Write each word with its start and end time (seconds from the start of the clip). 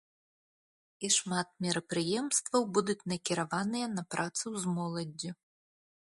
І 1.07 1.09
шмат 1.15 1.47
мерапрыемстваў 1.65 2.61
будуць 2.77 3.07
накіраваныя 3.13 3.87
на 3.97 4.03
працу 4.15 4.47
з 4.63 4.73
моладдзю. 4.79 5.31